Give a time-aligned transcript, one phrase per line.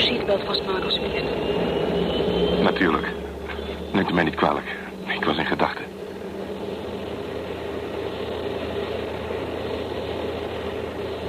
[0.00, 1.24] seatbelt vastmaken, alsjeblieft?
[2.62, 3.06] Natuurlijk.
[3.92, 4.76] Neemt u mij niet kwalijk.
[5.06, 5.84] Ik was in gedachten.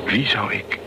[0.06, 0.81] Wie zou ik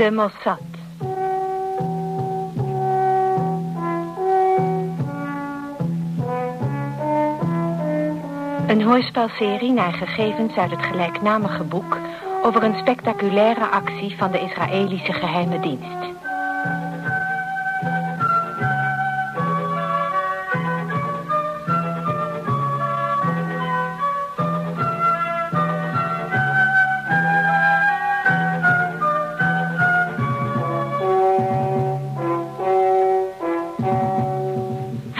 [0.00, 0.60] De Mossad.
[8.66, 11.98] Een hoorspelserie naar gegevens uit het gelijknamige boek...
[12.42, 15.99] over een spectaculaire actie van de Israëlische geheime dienst.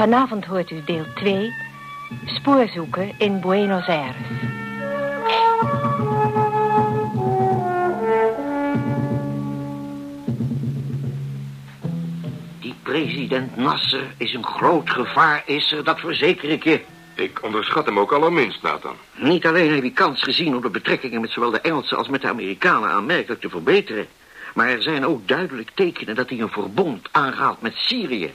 [0.00, 1.52] Vanavond hoort u deel 2...
[2.24, 4.16] Spoorzoeken in Buenos Aires.
[12.60, 16.80] Die president Nasser is een groot gevaar, is er, dat verzeker ik je.
[17.14, 18.96] Ik onderschat hem ook allerminst, Nathan.
[19.16, 22.20] Niet alleen heb hij kans gezien om de betrekkingen met zowel de Engelsen als met
[22.20, 24.06] de Amerikanen aanmerkelijk te verbeteren.
[24.54, 28.32] Maar er zijn ook duidelijk tekenen dat hij een verbond aangaat met Syrië.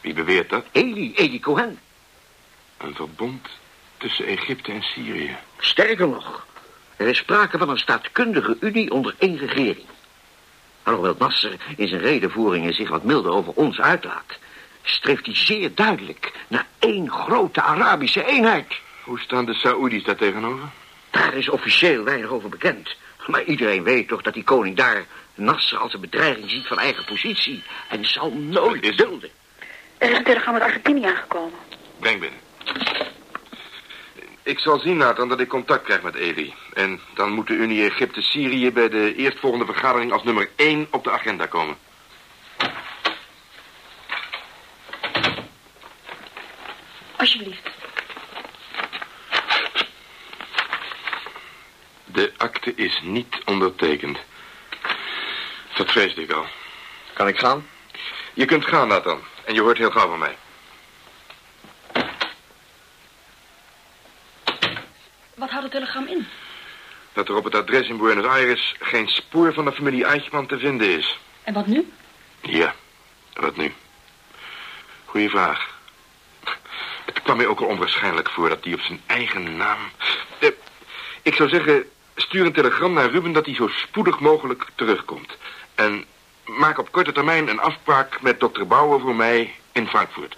[0.00, 0.64] Wie beweert dat?
[0.72, 1.78] Eli, Eli Cohen.
[2.76, 3.48] Een verbond
[3.96, 5.36] tussen Egypte en Syrië.
[5.58, 6.46] Sterker nog,
[6.96, 9.86] er is sprake van een staatkundige unie onder één regering.
[10.82, 14.38] Alhoewel Nasser in zijn redenvoeringen zich wat milder over ons uitlaat...
[14.82, 18.80] streeft hij zeer duidelijk naar één grote Arabische eenheid.
[19.04, 20.68] Hoe staan de Saoedi's daar tegenover?
[21.10, 22.96] Daar is officieel weinig over bekend.
[23.26, 27.04] Maar iedereen weet toch dat die koning daar Nasser als een bedreiging ziet van eigen
[27.04, 27.62] positie...
[27.88, 29.30] en zal nooit dulden.
[30.00, 31.58] Er is een telegram uit Argentinië aangekomen.
[31.98, 32.40] Breng binnen.
[34.42, 36.54] Ik zal zien, Nathan, dat ik contact krijg met Eli.
[36.74, 41.10] En dan moet de Unie Egypte-Syrië bij de eerstvolgende vergadering als nummer 1 op de
[41.10, 41.76] agenda komen.
[47.16, 47.70] Alsjeblieft.
[52.04, 54.18] De akte is niet ondertekend.
[55.76, 56.46] Dat vreesde ik al.
[57.12, 57.66] Kan ik gaan?
[58.34, 59.29] Je kunt gaan, Nathan.
[59.44, 60.36] En je hoort heel gauw van mij.
[65.34, 66.26] Wat houdt het telegram in?
[67.12, 70.58] Dat er op het adres in Buenos Aires geen spoor van de familie Eichmann te
[70.58, 71.18] vinden is.
[71.42, 71.92] En wat nu?
[72.40, 72.74] Ja,
[73.34, 73.72] wat nu?
[75.04, 75.78] Goeie vraag.
[77.04, 79.78] Het kwam mij ook al onwaarschijnlijk voor dat hij op zijn eigen naam...
[80.38, 80.48] Eh,
[81.22, 85.36] ik zou zeggen, stuur een telegram naar Ruben dat hij zo spoedig mogelijk terugkomt.
[85.74, 86.04] En
[86.58, 90.36] maak op korte termijn een afspraak met dokter Bauer voor mij in Frankfurt.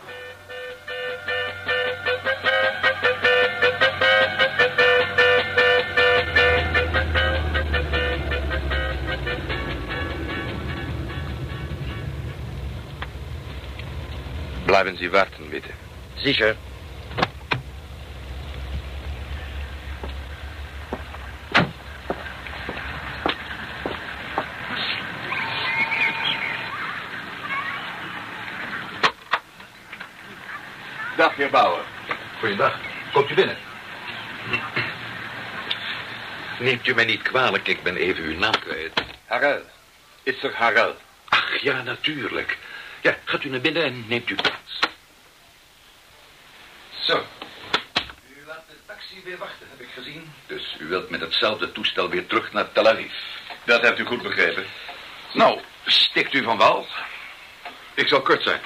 [14.65, 15.69] Bleiben Sie warten, bitte.
[16.15, 16.57] Sicher.
[31.17, 31.85] Dag, heer Bauer.
[32.53, 32.81] Goeiedag.
[33.13, 33.57] Komt u binnen.
[36.59, 39.03] Neemt u mij niet kwalijk, ik ben even uw naam kwijt.
[39.27, 39.63] Harel.
[40.23, 40.97] Is er Harel?
[41.29, 42.59] Ach, ja, natuurlijk.
[43.01, 44.79] Ja, gaat u naar binnen en neemt u plaats.
[47.01, 47.27] Zo.
[48.29, 50.33] U laat de taxi weer wachten, heb ik gezien.
[50.47, 53.13] Dus u wilt met hetzelfde toestel weer terug naar Tel Aviv.
[53.65, 54.67] Dat hebt u goed begrepen.
[55.33, 56.87] Nou, stikt u van wal?
[57.95, 58.61] Ik zal kort zijn.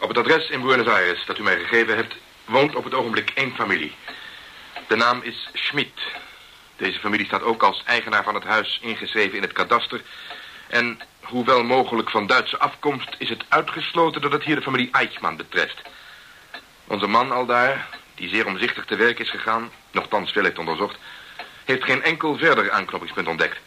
[0.00, 2.14] Op het adres in Buenos Aires dat u mij gegeven hebt...
[2.50, 3.94] woont op het ogenblik één familie.
[4.86, 6.00] De naam is Schmid.
[6.76, 10.02] Deze familie staat ook als eigenaar van het huis ingeschreven in het kadaster.
[10.68, 13.14] En hoewel mogelijk van Duitse afkomst...
[13.18, 15.82] is het uitgesloten dat het hier de familie Eichmann betreft.
[16.86, 19.70] Onze man al daar, die zeer omzichtig te werk is gegaan...
[19.90, 20.98] nogthans veel heeft onderzocht...
[21.64, 23.58] heeft geen enkel verder aanknopingspunt ontdekt.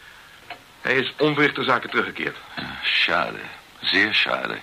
[0.80, 2.36] Hij is onverrichter zaken teruggekeerd.
[2.82, 3.40] Schade.
[3.80, 4.60] Zeer schade.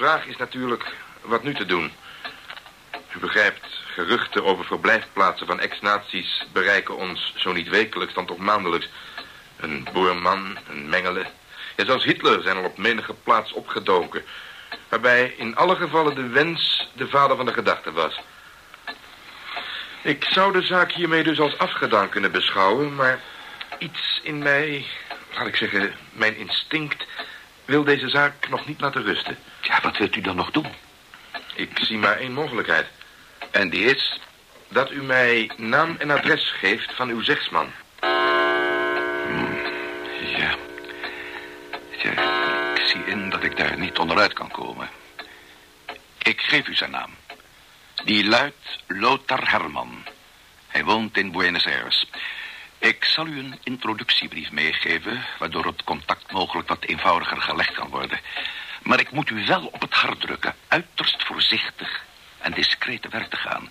[0.00, 1.92] Vraag is natuurlijk wat nu te doen.
[3.16, 8.88] U begrijpt, geruchten over verblijfplaatsen van ex-naties bereiken ons zo niet wekelijks dan toch maandelijks.
[9.56, 11.26] Een boerman, een mengele.
[11.76, 14.24] Ja, zelfs Hitler zijn al op menige plaats opgedoken.
[14.88, 18.20] Waarbij in alle gevallen de wens de vader van de gedachte was.
[20.02, 23.20] Ik zou de zaak hiermee dus als afgedaan kunnen beschouwen, maar
[23.78, 24.86] iets in mij,
[25.34, 27.06] laat ik zeggen, mijn instinct,
[27.64, 29.38] wil deze zaak nog niet laten rusten.
[29.60, 30.66] Ja, wat wilt u dan nog doen?
[31.54, 32.86] Ik zie maar één mogelijkheid.
[33.50, 34.20] En die is?
[34.68, 37.72] Dat u mij naam en adres geeft van uw zegsman.
[40.36, 40.54] Ja.
[42.02, 44.88] Ja, ik zie in dat ik daar niet onderuit kan komen.
[46.22, 47.14] Ik geef u zijn naam.
[48.04, 50.04] Die luidt Lothar Herman.
[50.66, 52.06] Hij woont in Buenos Aires.
[52.78, 55.24] Ik zal u een introductiebrief meegeven...
[55.38, 58.20] waardoor het contact mogelijk wat eenvoudiger gelegd kan worden.
[58.90, 60.54] Maar ik moet u wel op het hart drukken...
[60.68, 62.04] uiterst voorzichtig
[62.38, 63.70] en discreet te werk te gaan.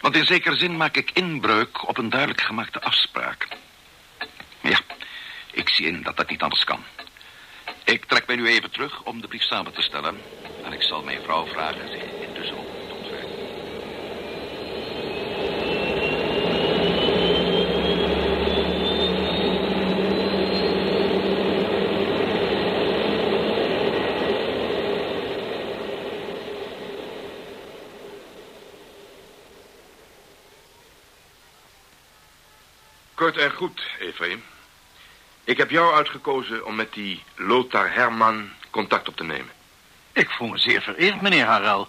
[0.00, 3.48] Want in zekere zin maak ik inbreuk op een duidelijk gemaakte afspraak.
[4.60, 4.78] Ja,
[5.52, 6.84] ik zie in dat dat niet anders kan.
[7.84, 10.20] Ik trek mij nu even terug om de brief samen te stellen.
[10.64, 13.44] En ik zal mijn vrouw vragen intussen op te ontfermen.
[33.14, 34.44] Kort en goed, Ephraim.
[35.44, 39.52] Ik heb jou uitgekozen om met die Lothar Herman contact op te nemen.
[40.12, 41.88] Ik voel me zeer vereerd, meneer Harel.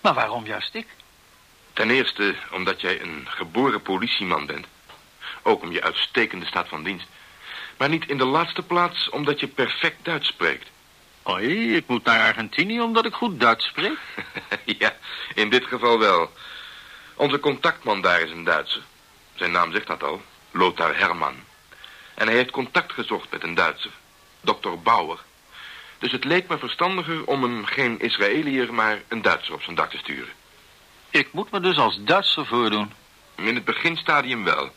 [0.00, 0.86] Maar waarom juist ik?
[1.72, 4.66] Ten eerste omdat jij een geboren politieman bent.
[5.42, 7.06] Ook om je uitstekende staat van dienst.
[7.76, 10.68] Maar niet in de laatste plaats omdat je perfect Duits spreekt.
[11.28, 13.98] Oei, ik moet naar Argentinië omdat ik goed Duits spreek.
[14.78, 14.96] ja,
[15.34, 16.30] in dit geval wel.
[17.14, 18.82] Onze contactman daar is een Duitser.
[19.34, 20.22] Zijn naam zegt dat al,
[20.56, 21.34] Lothar Herman.
[22.14, 23.90] En hij heeft contact gezocht met een Duitser,
[24.40, 25.20] dokter Bauer.
[25.98, 29.90] Dus het leek me verstandiger om hem geen Israëliër, maar een Duitser op zijn dak
[29.90, 30.32] te sturen.
[31.10, 32.92] Ik moet me dus als Duitser voordoen.
[33.34, 34.74] In het beginstadium wel.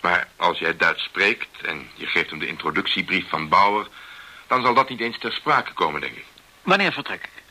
[0.00, 3.88] Maar als jij Duits spreekt en je geeft hem de introductiebrief van Bauer...
[4.46, 6.24] dan zal dat niet eens ter sprake komen, denk ik.
[6.62, 7.42] Wanneer vertrek ik?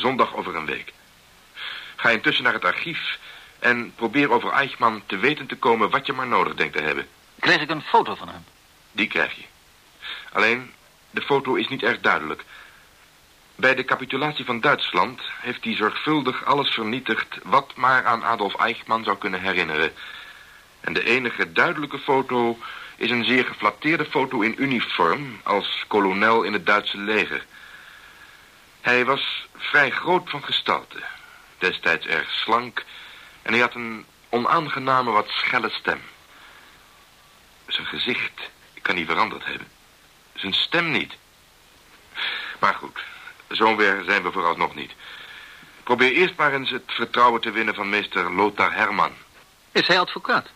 [0.00, 0.92] Zondag over een week.
[1.96, 3.18] Ga intussen naar het archief
[3.62, 7.06] en probeer over Eichmann te weten te komen wat je maar nodig denkt te hebben.
[7.38, 8.44] Krijg ik een foto van hem?
[8.92, 9.44] Die krijg je.
[10.32, 10.72] Alleen,
[11.10, 12.44] de foto is niet erg duidelijk.
[13.54, 17.38] Bij de capitulatie van Duitsland heeft hij zorgvuldig alles vernietigd...
[17.42, 19.92] wat maar aan Adolf Eichmann zou kunnen herinneren.
[20.80, 22.58] En de enige duidelijke foto
[22.96, 25.40] is een zeer geflatteerde foto in uniform...
[25.42, 27.46] als kolonel in het Duitse leger.
[28.80, 31.02] Hij was vrij groot van gestalte.
[31.58, 32.84] Destijds erg slank...
[33.42, 36.00] en hij had een onaangename, wat schelle stem.
[37.66, 38.40] Zijn gezicht
[38.82, 39.68] kan niet veranderd hebben.
[40.34, 41.14] Zijn stem niet.
[42.58, 43.00] Maar goed,
[43.48, 44.92] zover zijn we vooralsnog niet.
[45.82, 49.12] Probeer eerst maar eens het vertrouwen te winnen van meester Lothar Herman.
[49.72, 50.48] Is hij advocaat?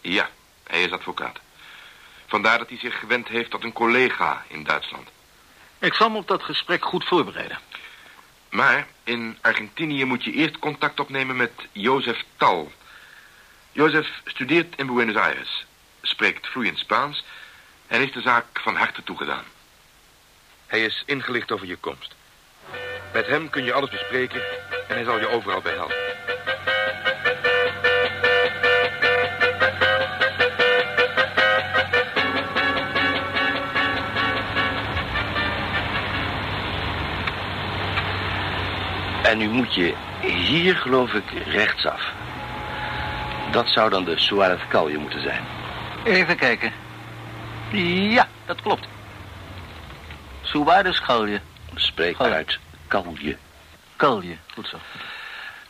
[0.00, 0.30] Ja,
[0.66, 1.38] hij is advocaat.
[2.26, 5.08] Vandaar dat hij zich gewend heeft tot een collega in Duitsland.
[5.78, 7.58] Ik zal me op dat gesprek goed voorbereiden.
[8.54, 12.72] Maar in Argentinië moet je eerst contact opnemen met Jozef Tal.
[13.72, 15.66] Jozef studeert in Buenos Aires,
[16.02, 17.24] spreekt vloeiend Spaans
[17.86, 19.44] en heeft de zaak van harte toegedaan.
[20.66, 22.14] Hij is ingelicht over je komst.
[23.12, 24.42] Met hem kun je alles bespreken
[24.88, 26.03] en hij zal je overal bij helpen.
[39.34, 42.02] En nu moet je hier, geloof ik, rechtsaf.
[43.50, 45.44] Dat zou dan de Suarez Kalje moeten zijn.
[46.04, 46.72] Even kijken.
[48.12, 48.86] Ja, dat klopt.
[50.42, 51.40] Suarez Galje.
[51.74, 52.58] Spreek uit.
[52.86, 53.36] Kalje.
[53.96, 54.78] Kalje, goed zo.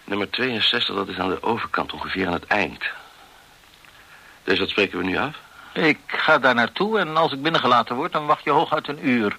[0.04, 2.84] Nummer 62, dat is aan de overkant, ongeveer aan het eind.
[4.42, 5.36] Dus dat spreken we nu af?
[5.72, 9.36] Ik ga daar naartoe en als ik binnengelaten word, dan wacht je hooguit een uur.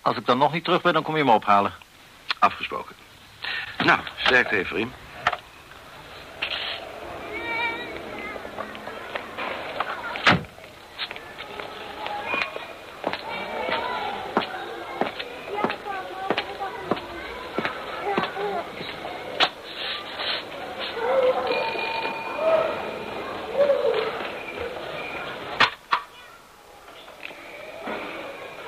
[0.00, 1.72] Als ik dan nog niet terug ben, dan kom je me ophalen.
[2.38, 3.03] Afgesproken.
[3.84, 4.92] Nou, sterkte vriend.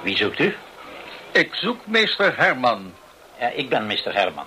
[0.07, 0.57] Wie zoekt u?
[1.33, 2.95] Ik zoek meester Herman.
[3.39, 4.15] Ja, ik ben Mr.
[4.15, 4.47] Herman.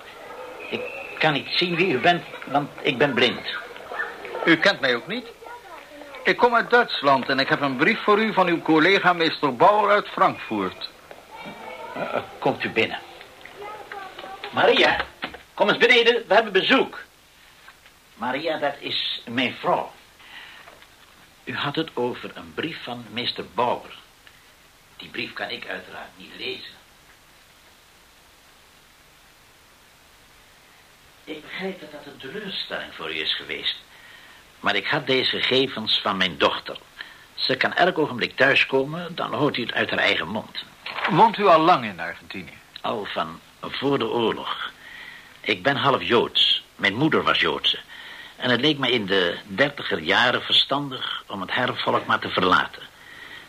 [1.20, 3.58] Kan niet zien wie u bent, want ik ben blind.
[4.46, 5.26] U kent mij ook niet?
[6.24, 9.56] Ik kom uit Duitsland en ik heb een brief voor u van uw collega meester
[9.56, 10.90] Bauer uit Frankfurt.
[11.98, 12.04] Uh,
[12.40, 13.00] komt u binnen.
[14.54, 15.06] Maria,
[15.54, 17.00] kom eens beneden, we hebben bezoek.
[18.16, 19.92] Maria, dat is mijn vrouw.
[21.44, 23.98] U had het over een brief van meester Bauer.
[24.98, 26.79] Die brief kan ik uiteraard niet lezen.
[31.30, 33.76] Ik begrijp dat dat een teleurstelling voor u is geweest.
[34.60, 36.78] Maar ik had deze gegevens van mijn dochter.
[37.34, 40.64] Ze kan elk ogenblik thuiskomen, dan hoort u het uit haar eigen mond.
[41.10, 42.58] Woont u al lang in Argentinië?
[42.82, 44.72] Al van voor de oorlog.
[45.42, 46.64] Ik ben half Joods.
[46.76, 47.80] Mijn moeder was Joodse.
[48.36, 52.84] En het leek me in de dertiger jaren verstandig om het hervolk maar te verlaten.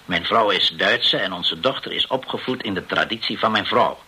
[0.04, 3.98] Mijn vrouw is Duitse en onze dochter is opgevoed in de traditie van mijn vrouw.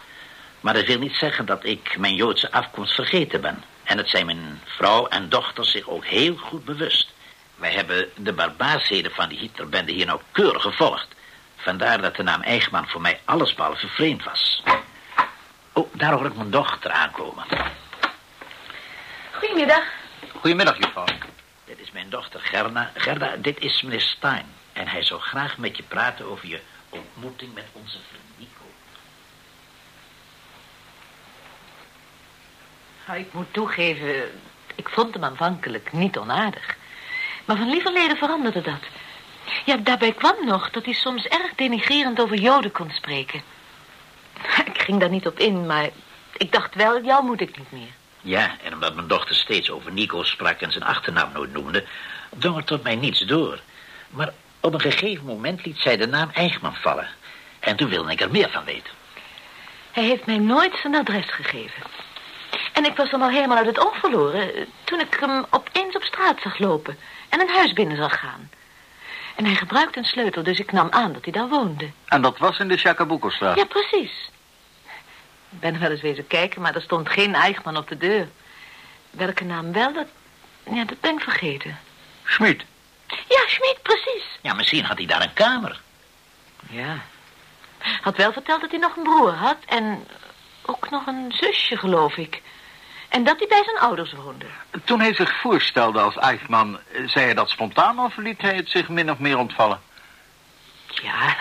[0.63, 3.65] Maar dat wil niet zeggen dat ik mijn Joodse afkomst vergeten ben.
[3.85, 7.13] En het zijn mijn vrouw en dochter zich ook heel goed bewust.
[7.55, 11.09] Wij hebben de barbaarsheden van die Hitlerbende hier nauwkeurig gevolgd.
[11.57, 14.63] Vandaar dat de naam Eichmann voor mij allesbehalve vreemd was.
[15.73, 17.45] Oh, daar hoor ik mijn dochter aankomen.
[19.33, 19.85] Goedemiddag.
[20.41, 21.05] Goedemiddag, juffrouw.
[21.65, 22.91] Dit is mijn dochter Gerda.
[22.95, 24.47] Gerda, dit is meneer Stein.
[24.73, 28.65] En hij zou graag met je praten over je ontmoeting met onze vriend Nico.
[33.13, 34.31] Nou, ik moet toegeven,
[34.75, 36.77] ik vond hem aanvankelijk niet onaardig.
[37.45, 38.81] Maar van lieverleden veranderde dat.
[39.65, 43.43] Ja, daarbij kwam nog dat hij soms erg denigrerend over Joden kon spreken.
[44.73, 45.89] Ik ging daar niet op in, maar
[46.37, 47.93] ik dacht wel, jou moet ik niet meer.
[48.21, 51.85] Ja, en omdat mijn dochter steeds over Nico sprak en zijn achternaam nooit noemde,
[52.31, 53.61] drong er tot mij niets door.
[54.11, 57.09] Maar op een gegeven moment liet zij de naam Eichmann vallen.
[57.61, 58.93] En toen wilde ik er meer van weten.
[59.93, 61.83] Hij heeft mij nooit zijn adres gegeven.
[62.73, 64.55] En ik was hem al helemaal uit het oog verloren...
[64.55, 66.99] eh, toen ik hem opeens op straat zag lopen...
[67.29, 68.51] en een huis binnen zag gaan.
[69.37, 71.91] En hij gebruikte een sleutel, dus ik nam aan dat hij daar woonde.
[72.05, 73.57] En dat was in de Chacabuco-straat?
[73.57, 74.31] Ja, precies.
[75.51, 78.29] Ik ben wel eens wezen kijken, maar er stond geen Eichmann op de deur.
[79.11, 80.07] Welke naam wel, dat,
[80.71, 81.79] ja, dat ben ik vergeten.
[82.25, 82.65] Schmid.
[83.07, 84.25] Ja, Schmid, precies.
[84.41, 85.81] Ja, misschien had hij daar een kamer.
[86.71, 86.99] Ja.
[88.01, 90.07] Had wel verteld dat hij nog een broer had en
[90.63, 92.43] ook nog een zusje, geloof ik.
[93.09, 94.47] En dat hij bij zijn ouders woonde.
[94.85, 98.71] Toen hij zich voorstelde als Eichmann, eh, zei hij dat spontaan of liet hij het
[98.71, 99.81] zich min of meer ontvallen?
[100.87, 101.37] Ja,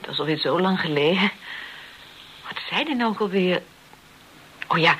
[0.00, 1.30] dat is alweer zo lang geleden.
[2.48, 3.62] Wat zei hij nou ook alweer?
[4.68, 4.96] Oh ja,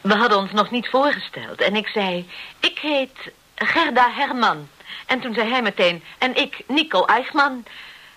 [0.00, 1.60] we hadden ons nog niet voorgesteld.
[1.60, 2.28] En ik zei,
[2.60, 4.68] ik heet Gerda Herman.
[5.06, 7.64] En toen zei hij meteen, en ik Nico Eichmann.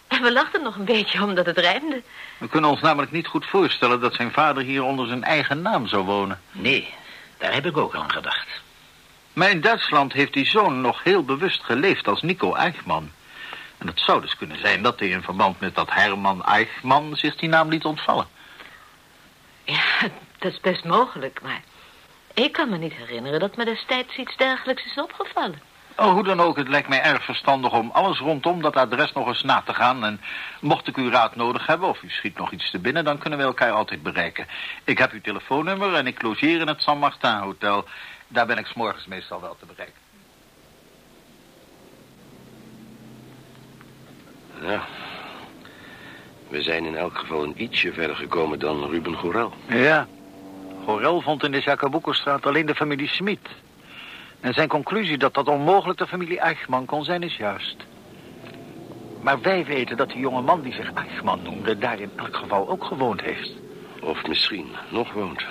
[0.07, 2.01] En we lachten nog een beetje omdat het rijmde.
[2.37, 5.87] We kunnen ons namelijk niet goed voorstellen dat zijn vader hier onder zijn eigen naam
[5.87, 6.41] zou wonen.
[6.51, 6.93] Nee,
[7.37, 8.47] daar heb ik ook al aan gedacht.
[9.33, 13.11] Maar in Duitsland heeft die zoon nog heel bewust geleefd als Nico Eichmann.
[13.77, 17.35] En het zou dus kunnen zijn dat hij in verband met dat Herman Eichmann zich
[17.35, 18.27] die naam liet ontvallen.
[19.63, 21.61] Ja, dat is best mogelijk, maar...
[22.33, 25.61] Ik kan me niet herinneren dat me destijds iets dergelijks is opgevallen.
[25.99, 29.27] Oh, hoe dan ook, het lijkt mij erg verstandig om alles rondom dat adres nog
[29.27, 30.05] eens na te gaan.
[30.05, 30.21] En
[30.59, 33.39] mocht ik uw raad nodig hebben of u schiet nog iets te binnen, dan kunnen
[33.39, 34.47] we elkaar altijd bereiken.
[34.83, 37.85] Ik heb uw telefoonnummer en ik logeer in het San Martin Hotel.
[38.27, 40.01] Daar ben ik 's morgens meestal wel te bereiken.
[44.61, 44.81] Ja.
[46.49, 49.53] We zijn in elk geval een ietsje verder gekomen dan Ruben Gorel.
[49.67, 50.07] Ja.
[50.85, 53.49] Gorel vond in de Jacabuco-straat alleen de familie Smit.
[54.39, 57.75] En zijn conclusie dat dat onmogelijk de familie Eichmann kon zijn is juist.
[59.21, 61.77] Maar wij weten dat die jonge man die zich Eichmann noemde...
[61.77, 63.51] daar in elk geval ook gewoond heeft.
[64.01, 65.45] Of misschien nog woont.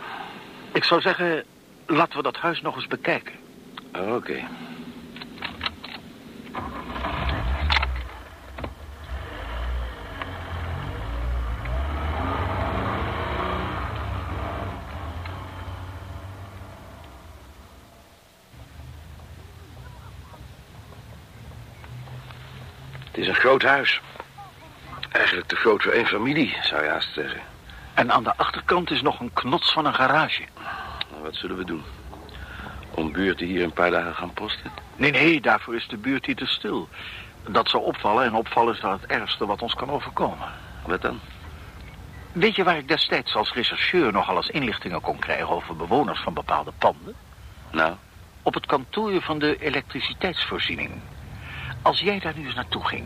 [0.73, 1.45] Ik zou zeggen,
[1.87, 3.35] laten we dat huis nog eens bekijken.
[3.93, 4.43] Oké.
[23.17, 24.01] Het is een groot huis.
[25.13, 27.41] Eigenlijk te groot voor één familie, zou je haast zeggen.
[27.95, 30.43] En aan de achterkant is nog een knots van een garage.
[31.11, 31.83] Nou, wat zullen we doen?
[32.91, 34.71] Om buurten hier een paar dagen gaan posten?
[34.97, 36.89] Nee, nee, daarvoor is de buurt hier te stil.
[37.49, 40.49] Dat zou opvallen en opvallen is dan het ergste wat ons kan overkomen.
[40.87, 41.21] Wat dan?
[42.33, 46.35] Weet je waar ik destijds als rechercheur nogal eens inlichtingen kon krijgen over bewoners van
[46.35, 47.15] bepaalde panden?
[47.71, 47.95] Nou,
[48.43, 50.91] Op het kantoor van de elektriciteitsvoorziening.
[51.83, 53.05] Als jij daar nu eens naartoe ging...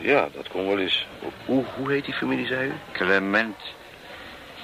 [0.00, 1.06] Ja, dat kon wel eens.
[1.44, 2.72] Hoe, hoe heet die familie, zei u?
[2.92, 3.56] Clement.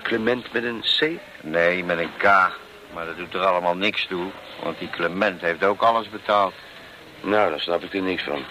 [0.03, 1.21] Clement met een C?
[1.43, 2.25] Nee, met een K.
[2.95, 4.31] Maar dat doet er allemaal niks toe.
[4.63, 6.55] Want die Clement heeft ook alles betaald.
[7.21, 8.45] Nou, daar snap ik er niks van.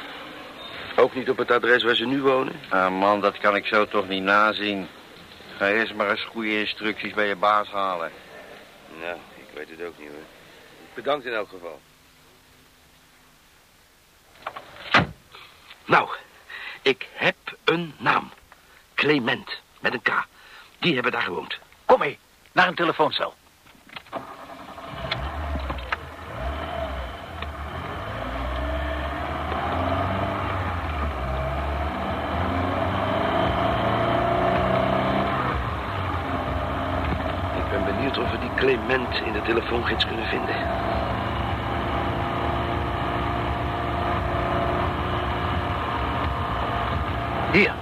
[0.96, 2.54] Ook niet op het adres waar ze nu wonen?
[2.70, 4.88] Ah man, dat kan ik zo toch niet nazien.
[5.58, 8.12] Ga eerst maar eens goede instructies bij je baas halen.
[8.98, 10.24] Nou, ik weet het ook niet hoor.
[10.94, 11.80] Bedankt in elk geval.
[15.86, 16.10] Nou,
[16.82, 18.32] ik heb een naam.
[18.94, 20.26] Clement, met een K.
[20.80, 21.58] Die hebben daar gewoond.
[21.86, 22.20] Kom mee,
[22.52, 23.34] naar een telefooncel.
[37.56, 40.56] Ik ben benieuwd of we die Clement in de telefoongids kunnen vinden.
[47.52, 47.74] Hier.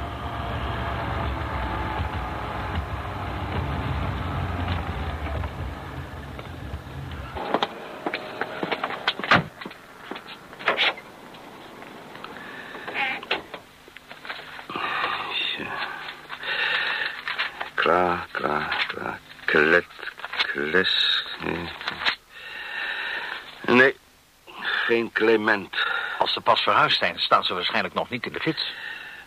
[17.76, 19.20] Kla, kla, kla.
[19.46, 19.86] Klet,
[20.52, 21.24] kles.
[21.40, 21.70] Nee.
[23.76, 23.96] nee,
[24.62, 25.76] geen Clement.
[26.20, 28.74] Als ze pas verhuisd zijn, staan ze waarschijnlijk nog niet in de gids.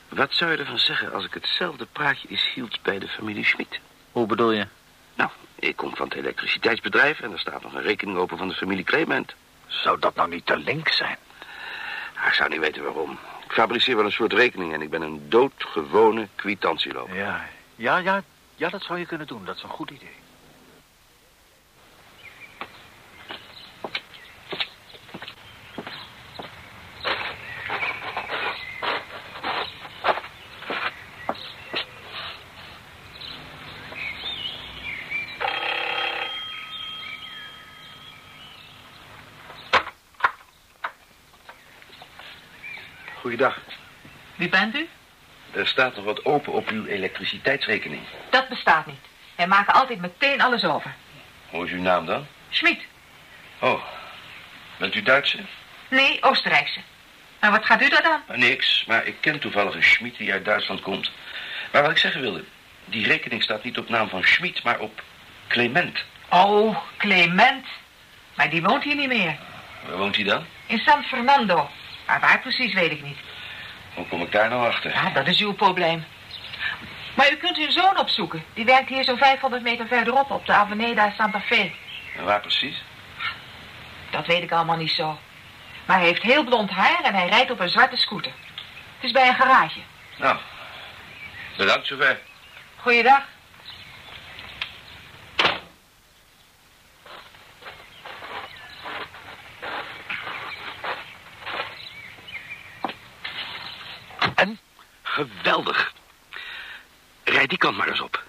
[0.09, 3.81] Wat zou je ervan zeggen als ik hetzelfde praatje eens hield bij de familie Schmid?
[4.13, 4.67] Hoe bedoel je?
[5.15, 8.55] Nou, ik kom van het elektriciteitsbedrijf en er staat nog een rekening open van de
[8.55, 9.35] familie Clement.
[9.67, 11.17] Zou dat nou niet te link zijn?
[12.17, 13.19] Ah, Ik zou niet weten waarom.
[13.45, 17.17] Ik fabriceer wel een soort rekening en ik ben een doodgewone kwitantieloper.
[17.17, 18.23] Ja, ja, ja,
[18.57, 19.45] ja, dat zou je kunnen doen.
[19.45, 20.17] Dat is een goed idee.
[43.21, 43.59] Goeiedag.
[44.37, 44.89] Wie bent u?
[45.53, 48.01] Er staat nog wat open op uw elektriciteitsrekening.
[48.31, 49.01] Dat bestaat niet.
[49.37, 50.95] Wij maken altijd meteen alles over.
[51.51, 52.27] Hoe is uw naam dan?
[52.49, 52.81] Schmid.
[53.59, 53.83] Oh,
[54.77, 55.39] bent u Duitse?
[55.89, 56.81] Nee, Oostenrijkse.
[57.41, 58.39] Maar wat gaat u daar dan?
[58.39, 61.11] Niks, maar ik ken toevallig een Schmid die uit Duitsland komt.
[61.73, 62.45] Maar wat ik zeggen wilde,
[62.85, 65.03] die rekening staat niet op naam van Schmid, maar op
[65.49, 66.05] Clement.
[66.29, 67.67] Oh, Clement.
[68.35, 69.37] Maar die woont hier niet meer.
[69.87, 70.45] Waar woont hij dan?
[70.67, 71.71] In San Fernando.
[72.07, 73.19] Maar waar precies weet ik niet.
[74.01, 74.91] Hoe kom ik daar nou achter?
[74.91, 76.05] Ja, dat is uw probleem.
[77.15, 78.45] Maar u kunt uw zoon opzoeken.
[78.55, 81.73] Die werkt hier zo'n 500 meter verderop op de Avenida Santa Fe.
[82.17, 82.83] En waar precies?
[84.11, 85.19] Dat weet ik allemaal niet zo.
[85.85, 88.33] Maar hij heeft heel blond haar en hij rijdt op een zwarte scooter.
[88.95, 89.81] Het is bij een garage.
[90.17, 90.37] Nou,
[91.57, 92.19] bedankt zover.
[92.77, 93.23] Goeiedag.
[104.41, 104.59] En?
[105.21, 105.93] Geweldig.
[107.25, 108.23] Rijd die kant maar eens op.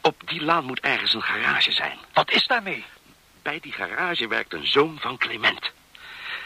[0.00, 1.98] Op die laan moet ergens een garage zijn.
[2.12, 2.84] Wat is daarmee?
[3.42, 5.72] Bij die garage werkt een zoon van Clement.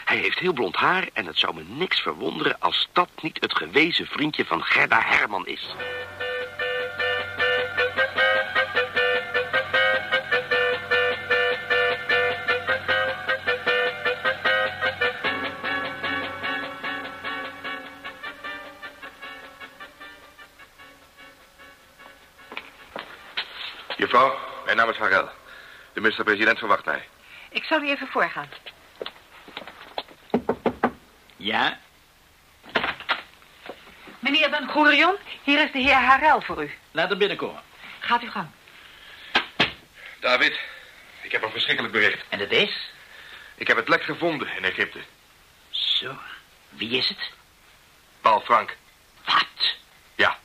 [0.05, 3.57] Hij heeft heel blond haar en het zou me niks verwonderen als dat niet het
[3.57, 5.75] gewezen vriendje van Gerda Herman is.
[24.03, 25.29] Juffrouw, mijn naam is Harel.
[25.93, 27.07] De minister-president verwacht mij.
[27.49, 28.49] Ik zal u even voorgaan.
[31.37, 31.79] Ja,
[34.19, 36.71] Meneer Ben Goerion, hier is de heer Harel voor u.
[36.91, 37.61] laat hem binnenkomen.
[37.99, 38.47] Gaat u gang.
[40.19, 40.59] David,
[41.21, 42.23] ik heb een verschrikkelijk bericht.
[42.29, 42.89] En het is?
[43.55, 44.99] Ik heb het lek gevonden in Egypte.
[45.69, 46.17] Zo,
[46.69, 47.31] wie is het?
[48.21, 48.75] Paul Frank.
[49.25, 49.75] Wat?
[50.15, 50.37] Ja,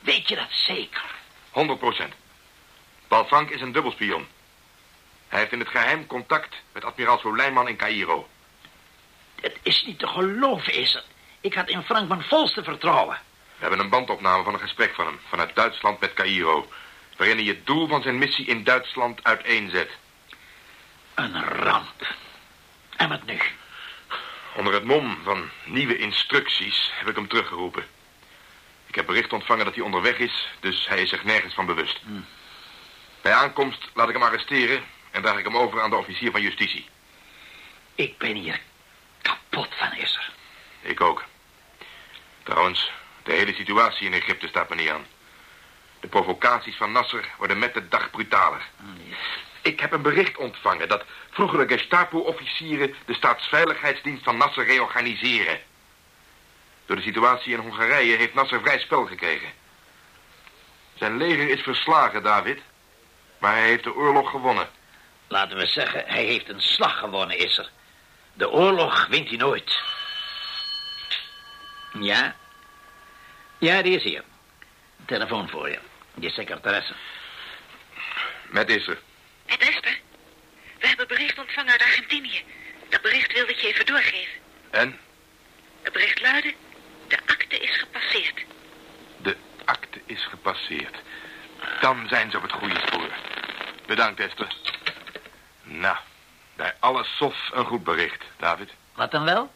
[0.00, 1.09] Weet je dat zeker?
[1.50, 2.14] 100 procent.
[3.08, 4.26] Paul Frank is een dubbelspion.
[5.28, 8.28] Hij heeft in het geheim contact met admiraal Soleiman in Cairo.
[9.40, 11.04] Het is niet te geloven, is het.
[11.40, 13.18] Ik had in Frank mijn volste vertrouwen.
[13.56, 16.68] We hebben een bandopname van een gesprek van hem vanuit Duitsland met Cairo.
[17.16, 19.90] Waarin hij het doel van zijn missie in Duitsland uiteenzet.
[21.14, 22.14] Een ramp.
[22.96, 23.38] En wat nu?
[24.56, 27.84] Onder het mom van nieuwe instructies heb ik hem teruggeroepen.
[28.90, 32.00] Ik heb bericht ontvangen dat hij onderweg is, dus hij is zich nergens van bewust.
[33.22, 36.40] Bij aankomst laat ik hem arresteren en draag ik hem over aan de officier van
[36.40, 36.88] justitie.
[37.94, 38.60] Ik ben hier
[39.22, 40.32] kapot van, is er.
[40.90, 41.24] Ik ook.
[42.42, 42.90] Trouwens,
[43.22, 45.06] de hele situatie in Egypte staat me niet aan.
[46.00, 48.62] De provocaties van Nasser worden met de dag brutaler.
[49.62, 55.60] Ik heb een bericht ontvangen dat vroegere Gestapo-officieren de staatsveiligheidsdienst van Nasser reorganiseren.
[56.90, 59.48] Door de situatie in Hongarije heeft Nasser vrij spel gekregen.
[60.94, 62.58] Zijn leger is verslagen, David.
[63.38, 64.68] Maar hij heeft de oorlog gewonnen.
[65.28, 67.70] Laten we zeggen, hij heeft een slag gewonnen, is er.
[68.32, 69.78] De oorlog wint hij nooit.
[71.92, 72.36] Ja?
[73.58, 74.24] Ja, die is hier.
[75.06, 75.78] Telefoon voor je.
[76.14, 76.94] Je secretaresse.
[78.48, 78.98] Met Isser.
[79.46, 80.00] Het Esther,
[80.78, 82.44] we hebben bericht ontvangen uit Argentinië.
[82.88, 84.40] Dat bericht wilde ik je even doorgeven.
[84.70, 84.98] En
[85.82, 86.54] Het bericht luidde,
[87.10, 88.44] de akte is gepasseerd.
[89.16, 90.96] de akte is gepasseerd.
[91.80, 93.10] Dan zijn ze op het goede spoor.
[93.86, 94.54] Bedankt, Esther.
[95.62, 95.96] Nou,
[96.56, 98.70] bij alle sof een goed bericht, David.
[98.94, 99.50] Wat dan wel?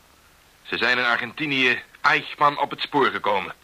[0.62, 3.54] Ze zijn in Argentinië Eichmann op het spoor gekomen.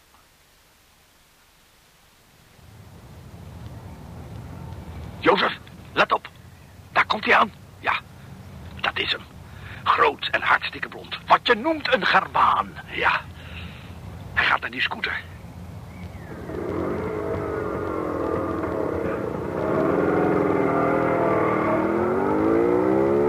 [5.19, 5.57] Jozef,
[5.93, 6.29] let op.
[6.91, 7.53] Daar komt hij aan.
[7.79, 7.99] Ja,
[8.81, 9.25] dat is hem.
[9.83, 11.17] Groot en hartstikke blond.
[11.27, 12.73] Wat je noemt een Germaan.
[12.91, 13.21] Ja,
[14.41, 15.21] hij gaat naar die scooter.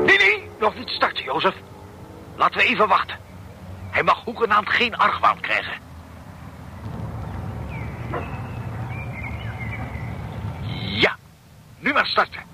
[0.05, 1.55] Nee, nee, nog niet starten, Jozef.
[2.37, 3.18] Laten we even wachten.
[3.90, 5.81] Hij mag hoegenaamd geen argwaan krijgen.
[10.77, 11.16] Ja,
[11.79, 12.52] nu maar starten.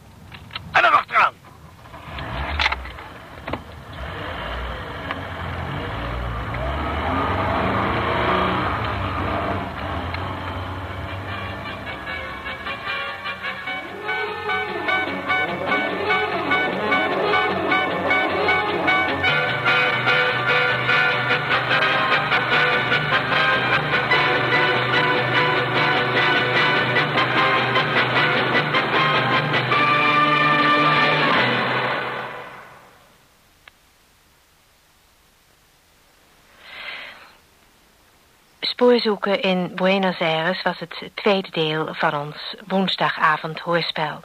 [38.98, 44.20] Spoorzoeken in Buenos Aires was het tweede deel van ons woensdagavond hoorspel.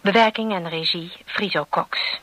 [0.00, 2.20] Bewerking en regie Friso Cox.